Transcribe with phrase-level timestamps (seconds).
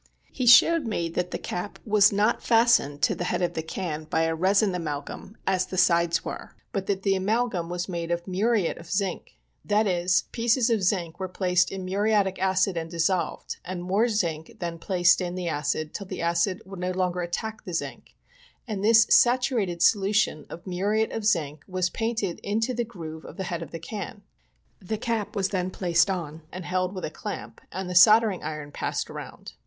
[0.31, 4.05] He showed me that the cap was not fastened to the head of the can
[4.05, 8.27] by a resin amalgum, as the sides wer^, but that the amalgum was made of
[8.27, 13.57] muriate of zinc— that is, pieces of zinc were placed in muriatic acid and dissolved,
[13.63, 17.63] and more zinc then placed in the acid till the acid would no longer attack
[17.63, 18.15] the zinc,
[18.67, 23.43] and this saturated solution of muriate of zinc was painted into the groove of the
[23.43, 24.23] head of the can.
[24.81, 28.71] The cap was then placed on and held with a clamp, and the soldering iron
[28.71, 29.53] passed around.